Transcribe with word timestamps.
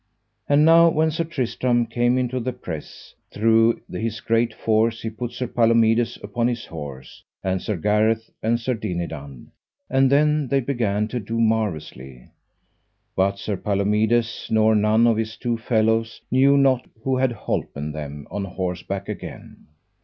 And 0.49 0.65
now 0.65 0.89
when 0.89 1.11
Sir 1.11 1.25
Tristram 1.25 1.85
came 1.85 2.17
into 2.17 2.39
the 2.39 2.53
press, 2.53 3.13
through 3.31 3.81
his 3.87 4.19
great 4.19 4.51
force 4.51 5.03
he 5.03 5.11
put 5.11 5.31
Sir 5.31 5.45
Palomides 5.45 6.17
upon 6.23 6.47
his 6.47 6.65
horse, 6.65 7.21
and 7.43 7.61
Sir 7.61 7.75
Gareth, 7.77 8.31
and 8.41 8.59
Sir 8.59 8.73
Dinadan, 8.73 9.51
and 9.91 10.11
then 10.11 10.47
they 10.47 10.59
began 10.59 11.07
to 11.09 11.19
do 11.19 11.39
marvellously; 11.39 12.31
but 13.15 13.37
Sir 13.37 13.55
Palomides 13.57 14.47
nor 14.49 14.73
none 14.73 15.05
of 15.05 15.17
his 15.17 15.37
two 15.37 15.55
fellows 15.55 16.19
knew 16.31 16.57
not 16.57 16.83
who 17.03 17.17
had 17.17 17.31
holpen 17.33 17.91
them 17.93 18.25
on 18.31 18.43
horseback 18.45 19.07
again. 19.07 19.67